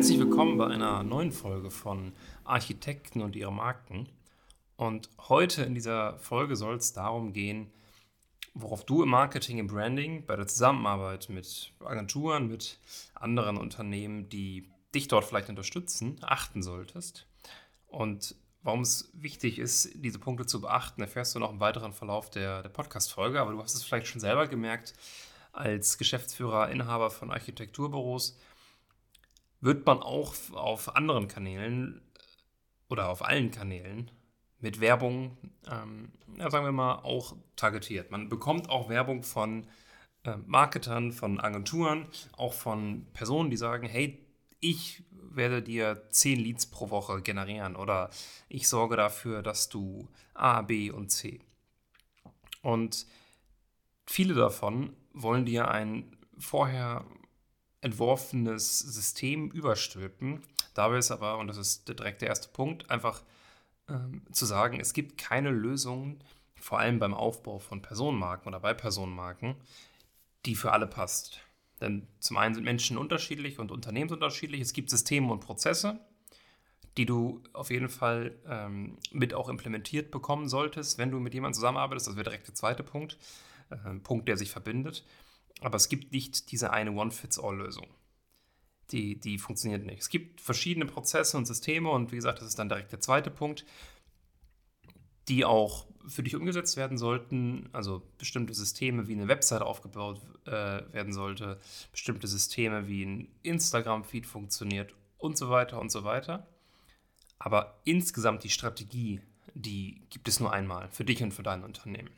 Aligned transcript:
Herzlich 0.00 0.18
willkommen 0.18 0.56
bei 0.56 0.66
einer 0.66 1.02
neuen 1.02 1.30
Folge 1.30 1.70
von 1.70 2.14
Architekten 2.44 3.20
und 3.20 3.36
ihre 3.36 3.52
Marken. 3.52 4.08
Und 4.76 5.10
heute 5.28 5.62
in 5.62 5.74
dieser 5.74 6.18
Folge 6.18 6.56
soll 6.56 6.76
es 6.76 6.94
darum 6.94 7.34
gehen, 7.34 7.70
worauf 8.54 8.86
du 8.86 9.02
im 9.02 9.10
Marketing, 9.10 9.58
im 9.58 9.66
Branding, 9.66 10.24
bei 10.24 10.36
der 10.36 10.46
Zusammenarbeit 10.46 11.28
mit 11.28 11.74
Agenturen, 11.84 12.48
mit 12.48 12.78
anderen 13.12 13.58
Unternehmen, 13.58 14.30
die 14.30 14.70
dich 14.94 15.06
dort 15.06 15.26
vielleicht 15.26 15.50
unterstützen, 15.50 16.16
achten 16.22 16.62
solltest. 16.62 17.26
Und 17.86 18.36
warum 18.62 18.80
es 18.80 19.10
wichtig 19.12 19.58
ist, 19.58 19.90
diese 20.02 20.18
Punkte 20.18 20.46
zu 20.46 20.62
beachten, 20.62 21.02
erfährst 21.02 21.34
du 21.34 21.40
noch 21.40 21.52
im 21.52 21.60
weiteren 21.60 21.92
Verlauf 21.92 22.30
der, 22.30 22.62
der 22.62 22.70
Podcast-Folge. 22.70 23.38
Aber 23.38 23.52
du 23.52 23.62
hast 23.62 23.74
es 23.74 23.84
vielleicht 23.84 24.06
schon 24.06 24.22
selber 24.22 24.46
gemerkt, 24.46 24.94
als 25.52 25.98
Geschäftsführer, 25.98 26.70
Inhaber 26.70 27.10
von 27.10 27.30
Architekturbüros, 27.30 28.38
wird 29.60 29.86
man 29.86 30.00
auch 30.00 30.34
auf 30.52 30.94
anderen 30.96 31.28
Kanälen 31.28 32.00
oder 32.88 33.08
auf 33.08 33.24
allen 33.24 33.50
Kanälen 33.50 34.10
mit 34.58 34.80
Werbung, 34.80 35.36
ähm, 35.70 36.12
ja, 36.36 36.50
sagen 36.50 36.64
wir 36.64 36.72
mal, 36.72 36.96
auch 36.96 37.36
targetiert. 37.56 38.10
Man 38.10 38.28
bekommt 38.28 38.68
auch 38.68 38.88
Werbung 38.88 39.22
von 39.22 39.66
äh, 40.24 40.36
Marketern, 40.46 41.12
von 41.12 41.40
Agenturen, 41.40 42.06
auch 42.36 42.52
von 42.52 43.06
Personen, 43.12 43.50
die 43.50 43.56
sagen, 43.56 43.86
hey, 43.86 44.18
ich 44.60 45.02
werde 45.12 45.62
dir 45.62 46.02
10 46.10 46.40
Leads 46.40 46.66
pro 46.66 46.90
Woche 46.90 47.22
generieren 47.22 47.76
oder 47.76 48.10
ich 48.48 48.68
sorge 48.68 48.96
dafür, 48.96 49.42
dass 49.42 49.68
du 49.68 50.08
A, 50.34 50.62
B 50.62 50.90
und 50.90 51.10
C. 51.10 51.40
Und 52.62 53.06
viele 54.06 54.34
davon 54.34 54.94
wollen 55.12 55.46
dir 55.46 55.70
ein 55.70 56.16
vorher 56.38 57.04
entworfenes 57.80 58.78
System 58.78 59.50
überstülpen. 59.50 60.42
Dabei 60.74 60.98
ist 60.98 61.10
aber, 61.10 61.38
und 61.38 61.48
das 61.48 61.56
ist 61.56 61.88
direkt 61.88 62.22
der 62.22 62.28
erste 62.28 62.48
Punkt, 62.48 62.90
einfach 62.90 63.22
ähm, 63.88 64.22
zu 64.32 64.46
sagen, 64.46 64.80
es 64.80 64.92
gibt 64.92 65.18
keine 65.18 65.50
Lösung, 65.50 66.20
vor 66.54 66.78
allem 66.78 66.98
beim 66.98 67.14
Aufbau 67.14 67.58
von 67.58 67.82
Personenmarken 67.82 68.48
oder 68.48 68.60
bei 68.60 68.74
Personenmarken, 68.74 69.56
die 70.46 70.54
für 70.54 70.72
alle 70.72 70.86
passt. 70.86 71.40
Denn 71.80 72.06
zum 72.18 72.36
einen 72.36 72.54
sind 72.54 72.64
Menschen 72.64 72.98
unterschiedlich 72.98 73.58
und 73.58 73.72
Unternehmen 73.72 74.10
unterschiedlich. 74.10 74.60
Es 74.60 74.74
gibt 74.74 74.90
Systeme 74.90 75.32
und 75.32 75.40
Prozesse, 75.40 75.98
die 76.96 77.06
du 77.06 77.42
auf 77.54 77.70
jeden 77.70 77.88
Fall 77.88 78.38
ähm, 78.46 78.98
mit 79.12 79.32
auch 79.32 79.48
implementiert 79.48 80.10
bekommen 80.10 80.48
solltest, 80.48 80.98
wenn 80.98 81.10
du 81.10 81.18
mit 81.18 81.32
jemandem 81.32 81.54
zusammenarbeitest. 81.54 82.08
Das 82.08 82.16
wäre 82.16 82.24
direkt 82.24 82.48
der 82.48 82.54
zweite 82.54 82.82
Punkt, 82.82 83.16
äh, 83.70 83.94
Punkt, 84.00 84.28
der 84.28 84.36
sich 84.36 84.50
verbindet. 84.50 85.04
Aber 85.60 85.76
es 85.76 85.88
gibt 85.88 86.12
nicht 86.12 86.50
diese 86.52 86.72
eine 86.72 86.92
One-Fits-All-Lösung. 86.92 87.86
Die, 88.90 89.20
die 89.20 89.38
funktioniert 89.38 89.84
nicht. 89.86 90.00
Es 90.00 90.08
gibt 90.08 90.40
verschiedene 90.40 90.86
Prozesse 90.86 91.36
und 91.36 91.46
Systeme 91.46 91.90
und 91.90 92.10
wie 92.10 92.16
gesagt, 92.16 92.40
das 92.40 92.48
ist 92.48 92.58
dann 92.58 92.68
direkt 92.68 92.92
der 92.92 93.00
zweite 93.00 93.30
Punkt, 93.30 93.64
die 95.28 95.44
auch 95.44 95.86
für 96.08 96.22
dich 96.22 96.34
umgesetzt 96.34 96.76
werden 96.76 96.98
sollten. 96.98 97.68
Also 97.72 98.02
bestimmte 98.18 98.52
Systeme, 98.52 99.06
wie 99.06 99.12
eine 99.12 99.28
Website 99.28 99.62
aufgebaut 99.62 100.20
äh, 100.46 100.50
werden 100.50 101.12
sollte, 101.12 101.60
bestimmte 101.92 102.26
Systeme, 102.26 102.88
wie 102.88 103.04
ein 103.04 103.28
Instagram-Feed 103.42 104.26
funktioniert 104.26 104.94
und 105.18 105.36
so 105.36 105.50
weiter 105.50 105.80
und 105.80 105.92
so 105.92 106.02
weiter. 106.04 106.48
Aber 107.38 107.80
insgesamt 107.84 108.44
die 108.44 108.50
Strategie, 108.50 109.20
die 109.54 110.02
gibt 110.10 110.28
es 110.28 110.40
nur 110.40 110.52
einmal 110.52 110.88
für 110.90 111.04
dich 111.04 111.22
und 111.22 111.32
für 111.32 111.42
dein 111.42 111.64
Unternehmen. 111.64 112.10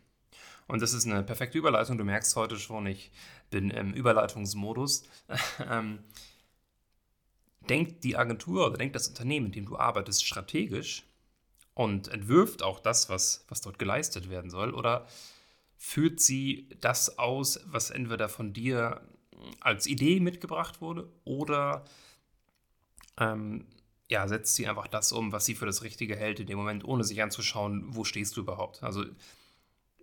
Und 0.72 0.80
das 0.80 0.94
ist 0.94 1.06
eine 1.06 1.22
perfekte 1.22 1.58
Überleitung. 1.58 1.98
Du 1.98 2.04
merkst 2.04 2.34
heute 2.34 2.58
schon, 2.58 2.86
ich 2.86 3.12
bin 3.50 3.68
im 3.68 3.92
Überleitungsmodus. 3.92 5.02
ähm, 5.70 5.98
denkt 7.68 8.02
die 8.04 8.16
Agentur 8.16 8.68
oder 8.68 8.78
denkt 8.78 8.96
das 8.96 9.08
Unternehmen, 9.08 9.46
in 9.46 9.52
dem 9.52 9.66
du 9.66 9.76
arbeitest, 9.76 10.24
strategisch 10.24 11.04
und 11.74 12.08
entwirft 12.08 12.62
auch 12.62 12.80
das, 12.80 13.10
was, 13.10 13.44
was 13.48 13.60
dort 13.60 13.78
geleistet 13.78 14.30
werden 14.30 14.50
soll? 14.50 14.72
Oder 14.72 15.06
führt 15.76 16.20
sie 16.20 16.70
das 16.80 17.18
aus, 17.18 17.60
was 17.66 17.90
entweder 17.90 18.30
von 18.30 18.54
dir 18.54 19.02
als 19.60 19.86
Idee 19.86 20.20
mitgebracht 20.20 20.80
wurde 20.80 21.12
oder 21.24 21.84
ähm, 23.18 23.66
ja, 24.08 24.26
setzt 24.26 24.54
sie 24.54 24.66
einfach 24.66 24.88
das 24.88 25.12
um, 25.12 25.32
was 25.32 25.44
sie 25.44 25.54
für 25.54 25.66
das 25.66 25.82
Richtige 25.82 26.16
hält 26.16 26.40
in 26.40 26.46
dem 26.46 26.56
Moment, 26.56 26.82
ohne 26.82 27.04
sich 27.04 27.22
anzuschauen, 27.22 27.94
wo 27.94 28.04
stehst 28.04 28.38
du 28.38 28.40
überhaupt? 28.40 28.82
Also 28.82 29.04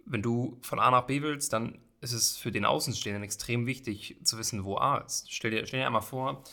wenn 0.10 0.22
du 0.22 0.58
von 0.62 0.80
A 0.80 0.92
nach 0.92 1.06
B 1.06 1.22
willst, 1.22 1.54
dann 1.54 1.78
ist 2.02 2.14
es 2.14 2.36
für 2.36 2.52
den 2.52 2.66
Außenstehenden 2.66 3.24
extrem 3.24 3.66
wichtig 3.66 4.18
zu 4.24 4.38
wissen, 4.38 4.66
wo 4.66 4.78
A 4.78 4.98
ist. 4.98 5.32
Stell 5.32 5.52
dir, 5.52 5.66
stell 5.66 5.80
dir 5.80 5.86
einmal 5.86 6.02
vor, 6.02 6.44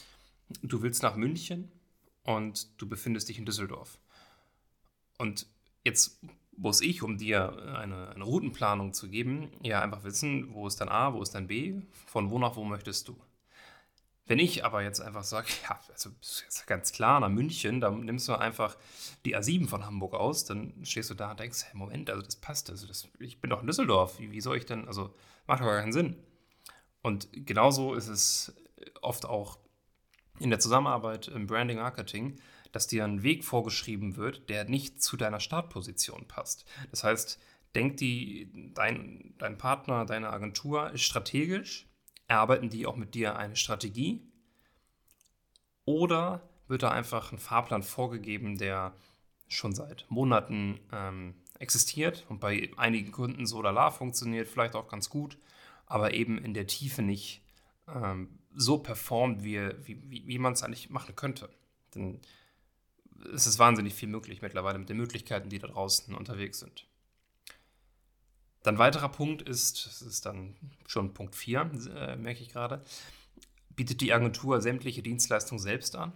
du 0.62 0.82
willst 0.82 1.02
nach 1.02 1.16
München 1.16 1.70
und 2.22 2.68
du 2.80 2.88
befindest 2.88 3.28
dich 3.28 3.38
in 3.38 3.46
Düsseldorf. 3.46 3.98
Und 5.18 5.46
jetzt 5.84 6.20
muss 6.56 6.80
ich, 6.80 7.02
um 7.02 7.18
dir 7.18 7.76
eine, 7.78 8.10
eine 8.10 8.24
Routenplanung 8.24 8.92
zu 8.92 9.08
geben, 9.08 9.50
ja 9.62 9.80
einfach 9.80 10.04
wissen, 10.04 10.52
wo 10.52 10.66
ist 10.66 10.80
dann 10.80 10.88
A, 10.88 11.14
wo 11.14 11.22
ist 11.22 11.34
dann 11.34 11.46
B, 11.46 11.80
von 12.06 12.30
wo 12.30 12.38
nach 12.38 12.56
wo 12.56 12.64
möchtest 12.64 13.08
du. 13.08 13.16
Wenn 14.28 14.40
ich 14.40 14.64
aber 14.64 14.82
jetzt 14.82 15.00
einfach 15.00 15.22
sage, 15.22 15.48
ja, 15.62 15.78
also 15.90 16.10
ist 16.20 16.66
ganz 16.66 16.92
klar, 16.92 17.20
nach 17.20 17.28
München, 17.28 17.80
dann 17.80 18.00
nimmst 18.00 18.28
du 18.28 18.34
einfach 18.34 18.76
die 19.24 19.36
A7 19.36 19.68
von 19.68 19.86
Hamburg 19.86 20.14
aus, 20.14 20.44
dann 20.44 20.74
stehst 20.84 21.10
du 21.10 21.14
da 21.14 21.30
und 21.30 21.40
denkst, 21.40 21.64
hey, 21.64 21.76
Moment, 21.76 22.10
also 22.10 22.22
das 22.22 22.36
passt, 22.36 22.68
also 22.68 22.86
das, 22.88 23.08
ich 23.20 23.40
bin 23.40 23.50
doch 23.50 23.60
in 23.60 23.68
Düsseldorf, 23.68 24.18
wie, 24.18 24.32
wie 24.32 24.40
soll 24.40 24.56
ich 24.56 24.66
denn, 24.66 24.86
also 24.88 25.14
macht 25.46 25.60
gar 25.60 25.80
keinen 25.80 25.92
Sinn. 25.92 26.16
Und 27.02 27.28
genauso 27.32 27.94
ist 27.94 28.08
es 28.08 28.54
oft 29.00 29.26
auch 29.26 29.58
in 30.40 30.50
der 30.50 30.58
Zusammenarbeit 30.58 31.28
im 31.28 31.46
Branding 31.46 31.78
Marketing, 31.78 32.40
dass 32.72 32.88
dir 32.88 33.04
ein 33.04 33.22
Weg 33.22 33.44
vorgeschrieben 33.44 34.16
wird, 34.16 34.50
der 34.50 34.64
nicht 34.64 35.02
zu 35.02 35.16
deiner 35.16 35.40
Startposition 35.40 36.26
passt. 36.26 36.66
Das 36.90 37.04
heißt, 37.04 37.40
denk 37.76 37.96
die, 37.98 38.72
dein, 38.74 39.34
dein 39.38 39.56
Partner, 39.56 40.04
deine 40.04 40.30
Agentur 40.30 40.90
ist 40.90 41.02
strategisch, 41.02 41.86
erarbeiten 42.28 42.70
die 42.70 42.86
auch 42.86 42.96
mit 42.96 43.14
dir 43.14 43.36
eine 43.36 43.56
Strategie 43.56 44.20
oder 45.84 46.48
wird 46.68 46.82
da 46.82 46.90
einfach 46.90 47.32
ein 47.32 47.38
Fahrplan 47.38 47.82
vorgegeben, 47.82 48.58
der 48.58 48.92
schon 49.48 49.74
seit 49.74 50.04
Monaten 50.08 50.80
ähm, 50.92 51.34
existiert 51.58 52.26
und 52.28 52.40
bei 52.40 52.70
einigen 52.76 53.12
Kunden 53.12 53.46
so 53.46 53.58
oder 53.58 53.72
la 53.72 53.90
funktioniert, 53.90 54.48
vielleicht 54.48 54.74
auch 54.74 54.88
ganz 54.88 55.08
gut, 55.08 55.38
aber 55.86 56.14
eben 56.14 56.38
in 56.38 56.54
der 56.54 56.66
Tiefe 56.66 57.02
nicht 57.02 57.42
ähm, 57.88 58.38
so 58.54 58.78
performt, 58.78 59.44
wie, 59.44 59.60
wie, 59.84 60.26
wie 60.26 60.38
man 60.38 60.54
es 60.54 60.62
eigentlich 60.62 60.90
machen 60.90 61.14
könnte. 61.14 61.48
Denn 61.94 62.20
es 63.32 63.46
ist 63.46 63.58
wahnsinnig 63.58 63.94
viel 63.94 64.08
möglich 64.08 64.42
mittlerweile 64.42 64.78
mit 64.78 64.88
den 64.88 64.96
Möglichkeiten, 64.96 65.48
die 65.48 65.58
da 65.58 65.68
draußen 65.68 66.14
unterwegs 66.14 66.58
sind. 66.58 66.86
Dann 68.66 68.78
weiterer 68.78 69.10
Punkt 69.10 69.42
ist, 69.42 69.86
das 69.86 70.02
ist 70.02 70.26
dann 70.26 70.56
schon 70.88 71.14
Punkt 71.14 71.36
4, 71.36 71.70
äh, 71.94 72.16
merke 72.16 72.42
ich 72.42 72.48
gerade, 72.48 72.82
bietet 73.76 74.00
die 74.00 74.12
Agentur 74.12 74.60
sämtliche 74.60 75.04
Dienstleistungen 75.04 75.60
selbst 75.60 75.94
an? 75.94 76.12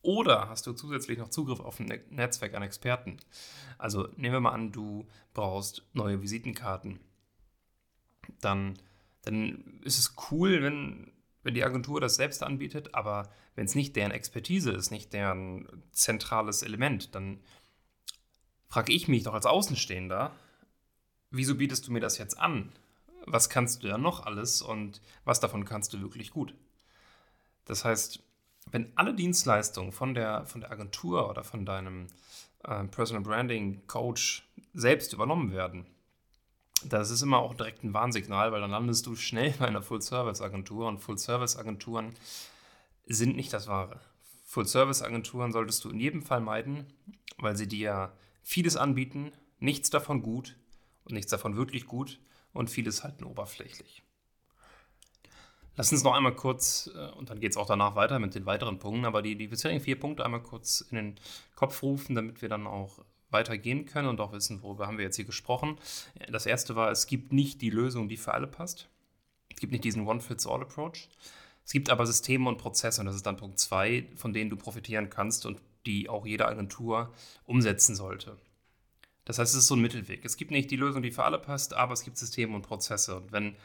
Oder 0.00 0.48
hast 0.48 0.66
du 0.66 0.72
zusätzlich 0.72 1.18
noch 1.18 1.28
Zugriff 1.28 1.60
auf 1.60 1.78
ein 1.78 1.92
Netzwerk 2.08 2.54
an 2.54 2.62
Experten? 2.62 3.18
Also 3.76 4.08
nehmen 4.16 4.32
wir 4.32 4.40
mal 4.40 4.52
an, 4.52 4.72
du 4.72 5.06
brauchst 5.34 5.82
neue 5.92 6.22
Visitenkarten. 6.22 7.00
Dann, 8.40 8.78
dann 9.20 9.82
ist 9.84 9.98
es 9.98 10.14
cool, 10.30 10.62
wenn, 10.62 11.12
wenn 11.42 11.52
die 11.52 11.64
Agentur 11.64 12.00
das 12.00 12.16
selbst 12.16 12.42
anbietet, 12.42 12.94
aber 12.94 13.28
wenn 13.56 13.66
es 13.66 13.74
nicht 13.74 13.94
deren 13.94 14.10
Expertise 14.10 14.70
ist, 14.70 14.90
nicht 14.90 15.12
deren 15.12 15.68
zentrales 15.92 16.62
Element, 16.62 17.14
dann 17.14 17.40
frage 18.68 18.94
ich 18.94 19.06
mich 19.06 19.24
doch 19.24 19.34
als 19.34 19.44
Außenstehender, 19.44 20.34
wieso 21.30 21.54
bietest 21.54 21.86
du 21.86 21.92
mir 21.92 22.00
das 22.00 22.18
jetzt 22.18 22.38
an? 22.38 22.72
Was 23.26 23.50
kannst 23.50 23.82
du 23.82 23.88
ja 23.88 23.98
noch 23.98 24.24
alles 24.24 24.62
und 24.62 25.00
was 25.24 25.40
davon 25.40 25.64
kannst 25.64 25.92
du 25.92 26.00
wirklich 26.00 26.30
gut? 26.30 26.54
Das 27.64 27.84
heißt, 27.84 28.22
wenn 28.70 28.92
alle 28.96 29.14
Dienstleistungen 29.14 29.92
von 29.92 30.14
der, 30.14 30.46
von 30.46 30.60
der 30.60 30.70
Agentur 30.70 31.28
oder 31.28 31.44
von 31.44 31.64
deinem 31.64 32.06
äh, 32.64 32.84
Personal 32.84 33.22
Branding 33.22 33.86
Coach 33.86 34.48
selbst 34.74 35.12
übernommen 35.12 35.52
werden, 35.52 35.86
das 36.84 37.10
ist 37.10 37.22
immer 37.22 37.38
auch 37.38 37.54
direkt 37.54 37.84
ein 37.84 37.94
Warnsignal, 37.94 38.52
weil 38.52 38.60
dann 38.60 38.70
landest 38.70 39.06
du 39.06 39.16
schnell 39.16 39.54
bei 39.58 39.66
einer 39.66 39.82
Full-Service-Agentur 39.82 40.86
und 40.86 40.98
Full-Service-Agenturen 40.98 42.14
sind 43.06 43.36
nicht 43.36 43.52
das 43.52 43.66
Wahre. 43.66 44.00
Full-Service-Agenturen 44.44 45.52
solltest 45.52 45.84
du 45.84 45.90
in 45.90 46.00
jedem 46.00 46.22
Fall 46.22 46.40
meiden, 46.40 46.86
weil 47.38 47.56
sie 47.56 47.66
dir 47.66 48.12
vieles 48.42 48.76
anbieten, 48.76 49.32
nichts 49.58 49.90
davon 49.90 50.22
gut 50.22 50.56
und 51.06 51.12
nichts 51.12 51.30
davon 51.30 51.56
wirklich 51.56 51.86
gut 51.86 52.20
und 52.52 52.70
vieles 52.70 53.02
halt 53.04 53.20
nur 53.20 53.30
oberflächlich. 53.30 54.02
Lass 55.76 55.92
uns 55.92 56.02
noch 56.02 56.14
einmal 56.14 56.34
kurz, 56.34 56.90
äh, 56.94 57.10
und 57.12 57.30
dann 57.30 57.38
geht 57.40 57.52
es 57.52 57.56
auch 57.56 57.66
danach 57.66 57.94
weiter 57.96 58.18
mit 58.18 58.34
den 58.34 58.46
weiteren 58.46 58.78
Punkten, 58.78 59.04
aber 59.04 59.22
die, 59.22 59.36
die 59.36 59.48
bisherigen 59.48 59.80
vier 59.80 60.00
Punkte 60.00 60.24
einmal 60.24 60.42
kurz 60.42 60.80
in 60.80 60.96
den 60.96 61.14
Kopf 61.54 61.82
rufen, 61.82 62.14
damit 62.14 62.40
wir 62.40 62.48
dann 62.48 62.66
auch 62.66 63.04
weitergehen 63.30 63.84
können 63.84 64.08
und 64.08 64.20
auch 64.20 64.32
wissen, 64.32 64.62
worüber 64.62 64.86
haben 64.86 64.98
wir 64.98 65.04
jetzt 65.04 65.16
hier 65.16 65.24
gesprochen. 65.24 65.76
Das 66.30 66.46
erste 66.46 66.76
war, 66.76 66.90
es 66.90 67.06
gibt 67.06 67.32
nicht 67.32 67.60
die 67.60 67.70
Lösung, 67.70 68.08
die 68.08 68.16
für 68.16 68.32
alle 68.32 68.46
passt. 68.46 68.88
Es 69.50 69.60
gibt 69.60 69.72
nicht 69.72 69.84
diesen 69.84 70.06
One-Fits-All-Approach. 70.06 71.08
Es 71.64 71.72
gibt 71.72 71.90
aber 71.90 72.06
Systeme 72.06 72.48
und 72.48 72.58
Prozesse, 72.58 73.00
und 73.00 73.06
das 73.06 73.16
ist 73.16 73.26
dann 73.26 73.36
Punkt 73.36 73.58
2, 73.58 74.10
von 74.14 74.32
denen 74.32 74.50
du 74.50 74.56
profitieren 74.56 75.10
kannst 75.10 75.44
und 75.44 75.60
die 75.84 76.08
auch 76.08 76.24
jede 76.24 76.46
Agentur 76.46 77.12
umsetzen 77.44 77.94
sollte. 77.96 78.36
Das 79.26 79.38
heißt, 79.38 79.52
es 79.52 79.58
ist 79.62 79.66
so 79.66 79.74
ein 79.74 79.82
Mittelweg. 79.82 80.24
Es 80.24 80.36
gibt 80.36 80.52
nicht 80.52 80.70
die 80.70 80.76
Lösung, 80.76 81.02
die 81.02 81.10
für 81.10 81.24
alle 81.24 81.38
passt, 81.38 81.74
aber 81.74 81.92
es 81.92 82.02
gibt 82.02 82.16
Systeme 82.16 82.54
und 82.54 82.62
Prozesse. 82.62 83.16
Und 83.16 83.32
wenn 83.32 83.56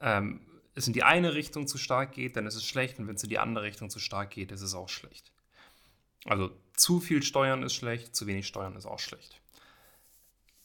ähm, 0.00 0.40
es 0.74 0.86
in 0.86 0.94
die 0.94 1.02
eine 1.02 1.34
Richtung 1.34 1.68
zu 1.68 1.78
stark 1.78 2.12
geht, 2.12 2.36
dann 2.36 2.46
ist 2.46 2.56
es 2.56 2.64
schlecht. 2.64 2.98
Und 2.98 3.06
wenn 3.06 3.14
es 3.14 3.22
in 3.22 3.28
die 3.28 3.38
andere 3.38 3.64
Richtung 3.64 3.90
zu 3.90 3.98
stark 3.98 4.30
geht, 4.30 4.50
ist 4.50 4.62
es 4.62 4.74
auch 4.74 4.88
schlecht. 4.88 5.30
Also 6.24 6.50
zu 6.74 7.00
viel 7.00 7.22
Steuern 7.22 7.62
ist 7.62 7.74
schlecht, 7.74 8.16
zu 8.16 8.26
wenig 8.26 8.46
Steuern 8.46 8.76
ist 8.76 8.86
auch 8.86 8.98
schlecht. 8.98 9.40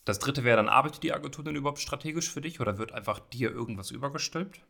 Das 0.06 0.20
dritte 0.20 0.44
wäre 0.44 0.58
dann, 0.58 0.70
arbeitet 0.70 1.04
die 1.04 1.14
Agentur 1.14 1.44
denn 1.44 1.56
überhaupt 1.56 1.80
strategisch 1.80 2.32
für 2.32 2.42
dich 2.42 2.62
oder 2.62 2.78
wird 2.78 2.94
einfach 2.94 3.20
dir 3.20 3.52
irgendwas 3.52 3.92
übergestülpt? 3.92 4.62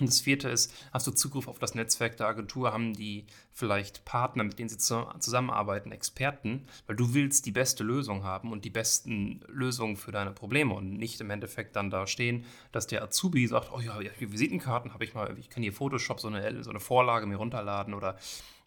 Und 0.00 0.08
das 0.08 0.20
vierte 0.20 0.48
ist, 0.48 0.72
hast 0.92 1.06
du 1.06 1.10
Zugriff 1.10 1.48
auf 1.48 1.58
das 1.58 1.74
Netzwerk 1.74 2.16
der 2.16 2.28
Agentur? 2.28 2.72
Haben 2.72 2.94
die 2.94 3.26
vielleicht 3.52 4.04
Partner, 4.04 4.44
mit 4.44 4.58
denen 4.58 4.68
sie 4.68 4.78
zusammenarbeiten, 4.78 5.92
Experten? 5.92 6.66
Weil 6.86 6.96
du 6.96 7.14
willst 7.14 7.46
die 7.46 7.52
beste 7.52 7.84
Lösung 7.84 8.24
haben 8.24 8.52
und 8.52 8.64
die 8.64 8.70
besten 8.70 9.40
Lösungen 9.48 9.96
für 9.96 10.12
deine 10.12 10.32
Probleme 10.32 10.74
und 10.74 10.94
nicht 10.94 11.20
im 11.20 11.30
Endeffekt 11.30 11.76
dann 11.76 11.90
da 11.90 12.06
stehen, 12.06 12.44
dass 12.72 12.86
der 12.86 13.02
Azubi 13.02 13.46
sagt, 13.46 13.70
oh 13.72 13.80
ja, 13.80 13.98
Visitenkarten 14.18 14.94
habe 14.94 15.04
ich 15.04 15.14
mal, 15.14 15.36
ich 15.38 15.50
kann 15.50 15.62
hier 15.62 15.72
Photoshop 15.72 16.20
so 16.20 16.28
eine, 16.28 16.62
so 16.62 16.70
eine 16.70 16.80
Vorlage 16.80 17.26
mir 17.26 17.36
runterladen 17.36 17.94
oder 17.94 18.16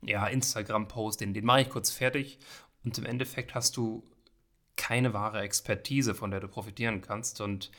ja, 0.02 0.26
Instagram-Post, 0.28 1.22
den, 1.22 1.34
den 1.34 1.46
mache 1.46 1.62
ich 1.62 1.70
kurz 1.70 1.92
fertig. 1.92 2.40
Und 2.84 2.98
im 2.98 3.06
Endeffekt 3.06 3.54
hast 3.54 3.78
du 3.78 4.04
keine 4.76 5.14
wahre 5.14 5.42
Expertise, 5.42 6.16
von 6.16 6.32
der 6.32 6.40
du 6.40 6.48
profitieren 6.48 7.02
kannst 7.02 7.40
und 7.40 7.72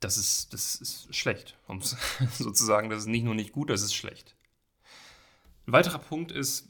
das 0.00 0.18
ist, 0.18 0.52
das 0.52 0.76
ist 0.76 1.14
schlecht, 1.14 1.56
um 1.66 1.80
sozusagen, 2.32 2.90
das 2.90 3.00
ist 3.00 3.06
nicht 3.06 3.24
nur 3.24 3.34
nicht 3.34 3.52
gut, 3.52 3.70
das 3.70 3.82
ist 3.82 3.94
schlecht. 3.94 4.36
Ein 5.66 5.72
weiterer 5.72 5.98
Punkt 5.98 6.32
ist, 6.32 6.68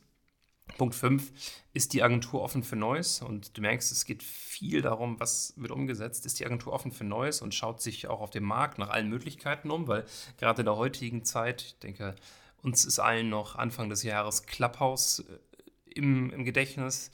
Punkt 0.79 0.95
5, 0.95 1.33
ist 1.73 1.93
die 1.93 2.03
Agentur 2.03 2.43
offen 2.43 2.63
für 2.63 2.77
Neues? 2.77 3.23
Und 3.23 3.57
du 3.57 3.61
merkst, 3.61 3.93
es 3.93 4.05
geht 4.05 4.23
viel 4.23 4.83
darum, 4.83 5.21
was 5.21 5.55
wird 5.57 5.71
umgesetzt. 5.71 6.27
Ist 6.27 6.41
die 6.41 6.47
Agentur 6.47 6.73
offen 6.73 6.93
für 6.93 7.05
Neues 7.05 7.41
und 7.41 7.55
schaut 7.55 7.81
sich 7.81 8.09
auch 8.09 8.21
auf 8.21 8.31
dem 8.31 8.45
Markt 8.45 8.79
nach 8.79 8.89
allen 8.89 9.09
Möglichkeiten 9.09 9.71
um? 9.71 9.87
Weil 9.87 10.05
gerade 10.39 10.63
in 10.63 10.67
der 10.67 10.77
heutigen 10.77 11.25
Zeit, 11.25 11.63
ich 11.63 11.79
denke, 11.79 12.17
uns 12.63 12.85
ist 12.85 12.99
allen 12.99 13.29
noch 13.29 13.57
Anfang 13.57 13.89
des 13.89 14.03
Jahres 14.03 14.45
Clubhouse 14.47 15.21
äh, 15.21 15.39
im, 15.95 16.31
im 16.31 16.45
Gedächtnis 16.45 17.11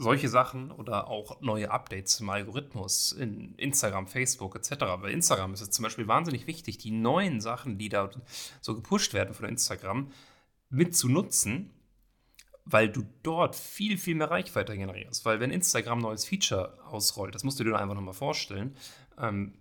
solche 0.00 0.28
Sachen 0.28 0.70
oder 0.70 1.08
auch 1.08 1.40
neue 1.42 1.70
Updates 1.70 2.16
zum 2.16 2.30
Algorithmus 2.30 3.12
in 3.12 3.54
Instagram, 3.56 4.06
Facebook 4.06 4.56
etc. 4.56 4.76
Bei 5.00 5.10
Instagram 5.10 5.52
ist 5.52 5.60
es 5.60 5.70
zum 5.70 5.82
Beispiel 5.82 6.08
wahnsinnig 6.08 6.46
wichtig, 6.46 6.78
die 6.78 6.90
neuen 6.90 7.40
Sachen, 7.40 7.76
die 7.76 7.90
da 7.90 8.10
so 8.62 8.74
gepusht 8.74 9.12
werden 9.12 9.34
von 9.34 9.46
Instagram, 9.46 10.10
mit 10.70 10.96
zu 10.96 11.08
nutzen, 11.08 11.70
weil 12.64 12.88
du 12.88 13.04
dort 13.22 13.56
viel, 13.56 13.98
viel 13.98 14.14
mehr 14.14 14.30
Reichweite 14.30 14.76
generierst. 14.76 15.24
Weil 15.26 15.38
wenn 15.38 15.50
Instagram 15.50 15.98
neues 15.98 16.24
Feature 16.24 16.78
ausrollt, 16.86 17.34
das 17.34 17.44
musst 17.44 17.60
du 17.60 17.64
dir 17.64 17.76
einfach 17.76 17.94
nochmal 17.94 18.14
vorstellen, 18.14 18.76
ähm, 19.18 19.52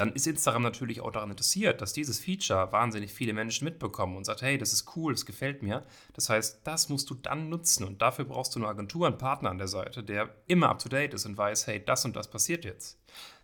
dann 0.00 0.14
ist 0.14 0.26
Instagram 0.26 0.62
natürlich 0.62 1.02
auch 1.02 1.10
daran 1.10 1.30
interessiert, 1.30 1.82
dass 1.82 1.92
dieses 1.92 2.18
Feature 2.18 2.72
wahnsinnig 2.72 3.12
viele 3.12 3.34
Menschen 3.34 3.66
mitbekommen 3.66 4.16
und 4.16 4.24
sagt, 4.24 4.40
hey, 4.40 4.56
das 4.56 4.72
ist 4.72 4.96
cool, 4.96 5.12
das 5.12 5.26
gefällt 5.26 5.62
mir. 5.62 5.84
Das 6.14 6.30
heißt, 6.30 6.62
das 6.64 6.88
musst 6.88 7.10
du 7.10 7.14
dann 7.14 7.50
nutzen 7.50 7.84
und 7.84 8.00
dafür 8.00 8.24
brauchst 8.24 8.54
du 8.54 8.60
eine 8.60 8.68
Agentur, 8.68 9.06
einen 9.06 9.18
Partner 9.18 9.50
an 9.50 9.58
der 9.58 9.68
Seite, 9.68 10.02
der 10.02 10.34
immer 10.46 10.70
up-to-date 10.70 11.12
ist 11.12 11.26
und 11.26 11.36
weiß, 11.36 11.66
hey, 11.66 11.84
das 11.84 12.06
und 12.06 12.16
das 12.16 12.30
passiert 12.30 12.64
jetzt. 12.64 12.98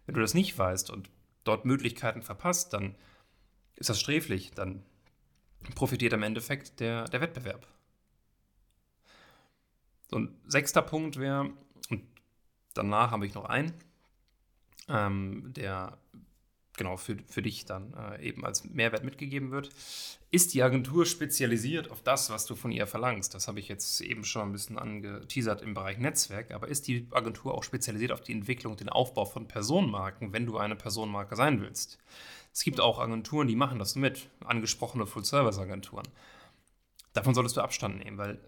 Wenn 0.07 0.15
du 0.15 0.23
das 0.23 0.33
nicht 0.33 0.57
weißt 0.57 0.89
und 0.89 1.11
dort 1.45 1.67
Möglichkeiten 1.67 2.23
verpasst, 2.23 2.73
dann 2.73 2.95
ist 3.75 3.91
das 3.91 4.01
sträflich, 4.01 4.53
dann 4.53 4.83
profitiert 5.75 6.15
im 6.15 6.23
Endeffekt 6.23 6.81
der, 6.81 7.05
der 7.05 7.21
Wettbewerb. 7.21 7.67
So 10.09 10.21
ein 10.21 10.41
sechster 10.47 10.81
Punkt 10.81 11.19
wäre, 11.19 11.51
und 11.91 12.03
danach 12.73 13.11
habe 13.11 13.27
ich 13.27 13.35
noch 13.35 13.45
einen, 13.45 13.75
ähm, 14.89 15.53
der 15.53 15.99
genau 16.77 16.97
für, 16.97 17.17
für 17.27 17.43
dich 17.43 17.65
dann 17.65 17.95
äh, 17.95 18.23
eben 18.27 18.45
als 18.45 18.65
Mehrwert 18.65 19.05
mitgegeben 19.05 19.51
wird. 19.51 19.71
Ist 20.31 20.55
die 20.55 20.63
Agentur 20.63 21.07
spezialisiert 21.07 21.91
auf 21.91 22.03
das, 22.03 22.31
was 22.31 22.47
du 22.47 22.55
von 22.57 22.73
ihr 22.73 22.87
verlangst? 22.87 23.35
Das 23.35 23.49
habe 23.49 23.61
ich 23.61 23.69
jetzt 23.69 24.01
eben 24.01 24.25
schon 24.25 24.49
ein 24.49 24.53
bisschen 24.53 24.79
angeteasert 24.79 25.63
im 25.63 25.75
Bereich 25.75 25.99
Netzwerk, 25.99 26.51
aber 26.51 26.69
ist 26.69 26.89
die 26.89 27.07
Agentur 27.13 27.55
auch 27.55 27.63
spezialisiert 27.63 28.13
auf 28.13 28.21
die 28.21 28.33
Entwicklung, 28.33 28.77
den 28.77 28.89
Aufbau 28.89 29.25
von 29.25 29.49
Personenmarken, 29.49 30.33
wenn 30.33 30.47
du 30.47 30.59
eine 30.59 30.77
Personenmarke 30.77 31.37
sein 31.37 31.61
willst? 31.61 31.99
Es 32.53 32.65
gibt 32.65 32.81
auch 32.81 32.99
Agenturen, 32.99 33.49
die 33.49 33.57
machen 33.57 33.79
das 33.79 33.97
mit, 33.97 34.29
angesprochene 34.45 35.07
Full-Service-Agenturen. 35.07 36.09
Davon 37.13 37.35
solltest 37.35 37.57
du 37.57 37.61
Abstand 37.61 37.99
nehmen, 37.99 38.19
weil 38.19 38.39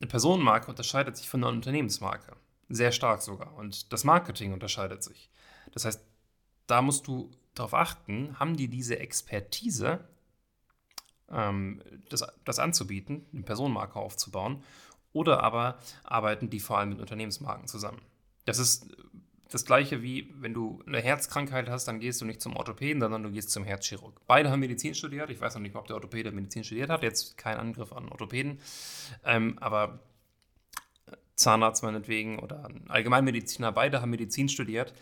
eine 0.00 0.08
Personenmarke 0.08 0.68
unterscheidet 0.68 1.16
sich 1.16 1.28
von 1.28 1.42
einer 1.42 1.52
Unternehmensmarke. 1.52 2.36
Sehr 2.68 2.92
stark 2.92 3.22
sogar. 3.22 3.54
Und 3.54 3.92
das 3.92 4.04
Marketing 4.04 4.52
unterscheidet 4.52 5.02
sich. 5.02 5.30
Das 5.72 5.84
heißt, 5.84 6.00
da 6.66 6.82
musst 6.82 7.06
du 7.06 7.30
darauf 7.54 7.74
achten, 7.74 8.38
haben 8.38 8.56
die 8.56 8.68
diese 8.68 8.98
Expertise, 8.98 10.04
ähm, 11.30 11.82
das, 12.08 12.24
das 12.44 12.58
anzubieten, 12.58 13.26
eine 13.32 13.42
Personenmarke 13.42 13.98
aufzubauen, 13.98 14.62
oder 15.12 15.42
aber 15.42 15.78
arbeiten 16.04 16.50
die 16.50 16.60
vor 16.60 16.78
allem 16.78 16.90
mit 16.90 17.00
Unternehmensmarken 17.00 17.66
zusammen. 17.66 18.02
Das 18.44 18.58
ist 18.58 18.86
das 19.50 19.64
gleiche 19.64 20.02
wie, 20.02 20.32
wenn 20.38 20.54
du 20.54 20.82
eine 20.86 21.00
Herzkrankheit 21.00 21.68
hast, 21.68 21.86
dann 21.86 22.00
gehst 22.00 22.20
du 22.20 22.24
nicht 22.24 22.40
zum 22.40 22.56
Orthopäden, 22.56 23.00
sondern 23.00 23.22
du 23.22 23.30
gehst 23.30 23.50
zum 23.50 23.64
Herzchirurg. 23.64 24.20
Beide 24.26 24.50
haben 24.50 24.60
Medizin 24.60 24.94
studiert. 24.94 25.30
Ich 25.30 25.40
weiß 25.40 25.54
noch 25.54 25.62
nicht, 25.62 25.76
ob 25.76 25.86
der 25.86 25.96
Orthopäde 25.96 26.32
Medizin 26.32 26.64
studiert 26.64 26.90
hat. 26.90 27.02
Jetzt 27.02 27.38
kein 27.38 27.56
Angriff 27.56 27.92
an 27.92 28.08
Orthopäden. 28.08 28.60
Ähm, 29.24 29.56
aber 29.60 30.00
Zahnarzt 31.36 31.82
meinetwegen 31.82 32.38
oder 32.40 32.64
ein 32.64 32.90
Allgemeinmediziner, 32.90 33.70
beide 33.70 34.00
haben 34.00 34.10
Medizin 34.10 34.48
studiert. 34.48 34.92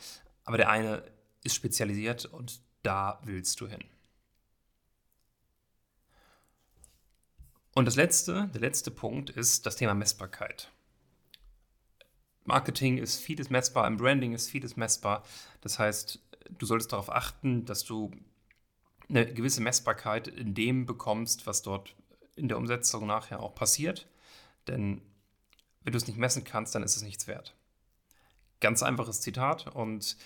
Aber 0.44 0.58
der 0.58 0.68
eine 0.68 1.02
ist 1.44 1.54
spezialisiert 1.54 2.26
und 2.26 2.60
da 2.82 3.20
willst 3.22 3.60
du 3.60 3.68
hin. 3.68 3.84
Und 7.74 7.86
das 7.86 7.96
letzte, 7.96 8.48
der 8.48 8.60
letzte 8.60 8.90
Punkt 8.90 9.30
ist 9.30 9.66
das 9.66 9.76
Thema 9.76 9.94
Messbarkeit. 9.94 10.70
Marketing 12.44 12.98
ist 12.98 13.20
vieles 13.20 13.50
messbar, 13.50 13.86
im 13.86 13.96
Branding 13.96 14.32
ist 14.32 14.48
vieles 14.50 14.76
messbar. 14.76 15.24
Das 15.60 15.78
heißt, 15.78 16.20
du 16.50 16.66
solltest 16.66 16.92
darauf 16.92 17.10
achten, 17.10 17.64
dass 17.64 17.84
du 17.84 18.10
eine 19.08 19.32
gewisse 19.32 19.60
Messbarkeit 19.60 20.28
in 20.28 20.54
dem 20.54 20.86
bekommst, 20.86 21.46
was 21.46 21.62
dort 21.62 21.94
in 22.36 22.48
der 22.48 22.58
Umsetzung 22.58 23.06
nachher 23.06 23.40
auch 23.40 23.54
passiert. 23.54 24.06
Denn 24.68 25.02
wenn 25.82 25.92
du 25.92 25.96
es 25.96 26.06
nicht 26.06 26.18
messen 26.18 26.44
kannst, 26.44 26.74
dann 26.74 26.82
ist 26.82 26.96
es 26.96 27.02
nichts 27.02 27.26
wert. 27.26 27.54
Ganz 28.60 28.82
einfaches 28.82 29.20
Zitat 29.20 29.66
und 29.74 30.16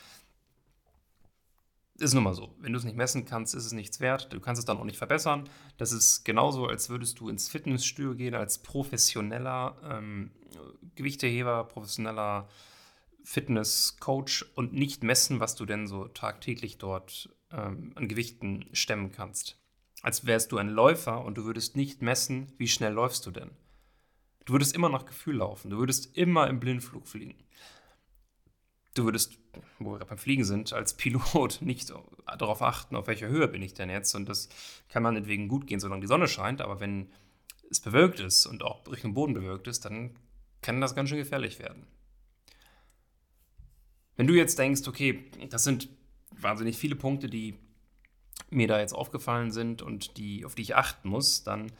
ist 1.99 2.14
nun 2.14 2.23
mal 2.23 2.35
so. 2.35 2.55
Wenn 2.61 2.73
du 2.73 2.78
es 2.78 2.85
nicht 2.85 2.97
messen 2.97 3.25
kannst, 3.25 3.55
ist 3.55 3.64
es 3.64 3.73
nichts 3.73 4.00
wert. 4.00 4.33
Du 4.33 4.40
kannst 4.40 4.59
es 4.59 4.64
dann 4.64 4.78
auch 4.78 4.85
nicht 4.85 4.99
verbessern. 4.99 5.49
Das 5.76 5.93
ist 5.93 6.25
genauso, 6.25 6.67
als 6.67 6.90
würdest 6.90 7.19
du 7.19 7.28
ins 7.28 7.49
Fitnessstudio 7.49 8.14
gehen 8.14 8.35
als 8.35 8.59
professioneller 8.59 9.76
ähm, 9.83 10.31
Gewichteheber, 10.95 11.64
professioneller 11.64 12.49
Fitnesscoach 13.25 14.45
und 14.55 14.73
nicht 14.73 15.02
messen, 15.02 15.40
was 15.40 15.57
du 15.57 15.67
denn 15.67 15.87
so 15.87 16.07
tagtäglich 16.07 16.78
dort 16.78 17.31
ähm, 17.50 17.93
an 17.97 18.09
Gewichten 18.09 18.67
stemmen 18.73 19.11
kannst. 19.11 19.61
Als 20.02 20.25
wärst 20.25 20.52
du 20.52 20.59
ein 20.59 20.69
Läufer 20.69 21.25
und 21.25 21.37
du 21.37 21.45
würdest 21.45 21.76
nicht 21.76 22.00
messen, 22.00 22.52
wie 22.59 22.69
schnell 22.69 22.93
läufst 22.93 23.26
du 23.26 23.33
denn. 23.33 23.50
Du 24.45 24.52
würdest 24.55 24.75
immer 24.75 24.88
nach 24.88 25.05
Gefühl 25.05 25.37
laufen. 25.37 25.71
Du 25.71 25.78
würdest 25.78 26.17
immer 26.17 26.47
im 26.47 26.61
Blindflug 26.61 27.07
fliegen 27.07 27.35
du 28.99 29.05
würdest, 29.05 29.38
wo 29.79 29.99
wir 29.99 30.05
beim 30.05 30.19
Fliegen 30.19 30.45
sind, 30.45 30.73
als 30.73 30.95
Pilot 30.95 31.59
nicht 31.62 31.93
darauf 32.38 32.62
achten, 32.62 32.97
auf 32.97 33.07
welcher 33.07 33.29
Höhe 33.29 33.49
bin 33.49 33.62
ich 33.62 33.75
denn 33.75 33.91
jetzt. 33.91 34.15
Und 34.15 34.29
das 34.29 34.49
kann 34.88 35.03
meinetwegen 35.03 35.49
gut 35.49 35.67
gehen, 35.67 35.81
solange 35.81 36.00
die 36.00 36.07
Sonne 36.07 36.29
scheint. 36.29 36.61
Aber 36.61 36.81
wenn 36.81 37.09
es 37.71 37.81
bewölkt 37.81 38.21
ist 38.21 38.47
und 38.47 38.62
auch 38.62 38.87
Richtung 38.91 39.15
Boden 39.15 39.35
bewölkt 39.35 39.67
ist, 39.67 39.85
dann 39.85 40.17
kann 40.62 40.81
das 40.81 40.95
ganz 40.95 41.09
schön 41.09 41.19
gefährlich 41.19 41.59
werden. 41.59 41.87
Wenn 44.17 44.27
du 44.27 44.35
jetzt 44.35 44.59
denkst, 44.59 44.87
okay, 44.88 45.31
das 45.49 45.65
sind 45.65 45.88
wahnsinnig 46.33 46.77
viele 46.77 46.97
Punkte, 46.97 47.29
die 47.29 47.55
mir 48.50 48.67
da 48.67 48.81
jetzt 48.81 48.93
aufgefallen 48.93 49.53
sind 49.53 49.83
und 49.83 50.17
die, 50.17 50.45
auf 50.45 50.55
die 50.55 50.62
ich 50.62 50.77
achten 50.77 51.09
muss, 51.09 51.45
dann 51.45 51.71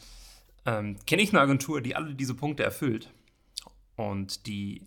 ähm, 0.67 0.97
kenne 1.07 1.23
ich 1.23 1.31
eine 1.31 1.41
Agentur, 1.41 1.81
die 1.81 1.97
alle 1.97 2.15
diese 2.15 2.35
Punkte 2.35 2.63
erfüllt 2.63 3.13
und 3.97 4.47
die 4.47 4.83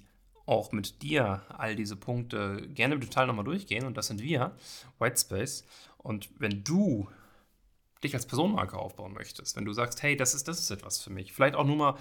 auch 0.45 0.71
mit 0.71 1.01
dir 1.01 1.41
all 1.49 1.75
diese 1.75 1.95
Punkte 1.95 2.67
gerne 2.73 2.95
im 2.95 3.01
Detail 3.01 3.27
nochmal 3.27 3.45
durchgehen. 3.45 3.85
Und 3.85 3.97
das 3.97 4.07
sind 4.07 4.21
wir, 4.21 4.55
Whitespace. 4.99 5.65
Und 5.97 6.29
wenn 6.39 6.63
du 6.63 7.07
dich 8.03 8.13
als 8.15 8.25
Personenmarke 8.25 8.77
aufbauen 8.77 9.13
möchtest, 9.13 9.55
wenn 9.55 9.65
du 9.65 9.73
sagst, 9.73 10.01
hey, 10.01 10.15
das 10.17 10.33
ist, 10.33 10.47
das 10.47 10.59
ist 10.59 10.71
etwas 10.71 11.01
für 11.01 11.11
mich, 11.11 11.33
vielleicht 11.33 11.55
auch 11.55 11.65
nur 11.65 11.75
mal 11.75 11.97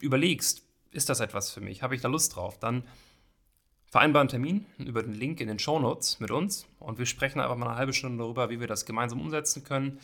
überlegst, 0.00 0.62
ist 0.90 1.08
das 1.10 1.20
etwas 1.20 1.50
für 1.50 1.60
mich, 1.60 1.82
habe 1.82 1.94
ich 1.94 2.00
da 2.00 2.08
Lust 2.08 2.36
drauf, 2.36 2.58
dann 2.58 2.84
vereinbar 3.84 4.20
einen 4.20 4.30
Termin 4.30 4.66
über 4.78 5.02
den 5.02 5.12
Link 5.12 5.40
in 5.40 5.48
den 5.48 5.58
Show 5.58 5.78
Notes 5.78 6.20
mit 6.20 6.30
uns 6.30 6.66
und 6.78 6.98
wir 6.98 7.06
sprechen 7.06 7.40
einfach 7.40 7.56
mal 7.56 7.68
eine 7.68 7.76
halbe 7.76 7.92
Stunde 7.92 8.18
darüber, 8.18 8.48
wie 8.48 8.60
wir 8.60 8.66
das 8.66 8.86
gemeinsam 8.86 9.20
umsetzen 9.20 9.62
können. 9.62 10.00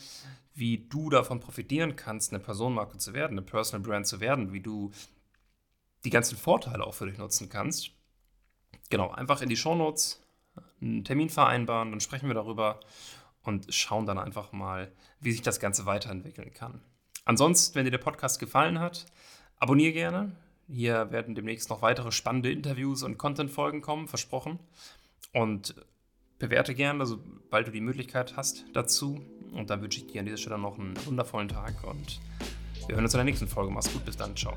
wie 0.55 0.85
du 0.89 1.09
davon 1.09 1.39
profitieren 1.39 1.95
kannst, 1.95 2.31
eine 2.31 2.39
Personenmarke 2.39 2.97
zu 2.97 3.13
werden, 3.13 3.37
eine 3.37 3.41
Personal 3.41 3.81
Brand 3.81 4.07
zu 4.07 4.19
werden, 4.19 4.53
wie 4.53 4.61
du 4.61 4.91
die 6.03 6.09
ganzen 6.09 6.37
Vorteile 6.37 6.85
auch 6.85 6.93
für 6.93 7.05
dich 7.05 7.17
nutzen 7.17 7.49
kannst. 7.49 7.91
Genau, 8.89 9.11
einfach 9.11 9.41
in 9.41 9.49
die 9.49 9.57
Shownotes 9.57 10.21
einen 10.81 11.03
Termin 11.03 11.29
vereinbaren, 11.29 11.91
dann 11.91 11.99
sprechen 11.99 12.27
wir 12.27 12.35
darüber 12.35 12.79
und 13.43 13.73
schauen 13.73 14.05
dann 14.05 14.17
einfach 14.17 14.51
mal, 14.51 14.91
wie 15.19 15.31
sich 15.31 15.41
das 15.41 15.59
Ganze 15.59 15.85
weiterentwickeln 15.85 16.53
kann. 16.53 16.81
Ansonsten, 17.25 17.75
wenn 17.75 17.85
dir 17.85 17.91
der 17.91 17.97
Podcast 17.97 18.39
gefallen 18.39 18.79
hat, 18.79 19.05
abonniere 19.57 19.93
gerne. 19.93 20.35
Hier 20.67 21.11
werden 21.11 21.35
demnächst 21.35 21.69
noch 21.69 21.81
weitere 21.81 22.11
spannende 22.11 22.51
Interviews 22.51 23.03
und 23.03 23.17
Content-Folgen 23.17 23.81
kommen, 23.81 24.07
versprochen. 24.07 24.59
Und 25.33 25.75
bewerte 26.39 26.75
gerne, 26.75 27.05
sobald 27.05 27.67
du 27.67 27.71
die 27.71 27.81
Möglichkeit 27.81 28.35
hast 28.35 28.65
dazu. 28.73 29.25
Und 29.53 29.69
dann 29.69 29.81
wünsche 29.81 29.99
ich 29.99 30.07
dir 30.07 30.19
an 30.19 30.25
dieser 30.25 30.37
Stelle 30.37 30.57
noch 30.57 30.77
einen 30.77 30.93
wundervollen 31.05 31.47
Tag 31.47 31.83
und 31.83 32.19
wir 32.87 32.95
hören 32.95 33.05
uns 33.05 33.13
in 33.13 33.19
der 33.19 33.25
nächsten 33.25 33.47
Folge. 33.47 33.71
Mach's 33.71 33.91
gut, 33.91 34.03
bis 34.03 34.17
dann, 34.17 34.35
ciao. 34.35 34.53